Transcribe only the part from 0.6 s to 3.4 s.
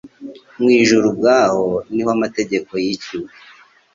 ijuru ubwaho ni ho amategeko yiciwe.